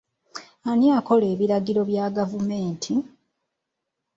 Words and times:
Ani 0.69 0.87
akola 0.97 1.25
ebiragiro 1.33 1.81
bya 1.89 2.05
gavumenti? 2.17 2.93